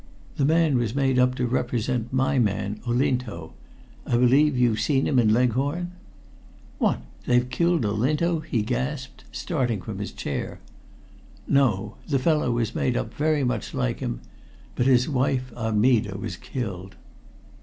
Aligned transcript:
The 0.37 0.45
man 0.45 0.79
was 0.79 0.95
made 0.95 1.19
up 1.19 1.35
to 1.35 1.45
represent 1.45 2.11
my 2.11 2.39
man 2.39 2.79
Olinto 2.87 3.53
I 4.07 4.17
believe 4.17 4.57
you've 4.57 4.79
seen 4.79 5.05
him 5.05 5.19
in 5.19 5.31
Leghorn?" 5.31 5.91
"What! 6.79 7.03
They've 7.27 7.47
killed 7.47 7.85
Olinto?" 7.85 8.39
he 8.39 8.63
gasped, 8.63 9.25
starting 9.31 9.79
from 9.79 9.99
his 9.99 10.11
chair. 10.11 10.59
"No. 11.47 11.97
The 12.09 12.17
fellow 12.17 12.49
was 12.49 12.73
made 12.73 12.97
up 12.97 13.13
very 13.13 13.43
much 13.43 13.75
like 13.75 13.99
him. 13.99 14.21
But 14.73 14.87
his 14.87 15.07
wife 15.07 15.53
Armida 15.55 16.17
was 16.17 16.35
killed." 16.35 16.95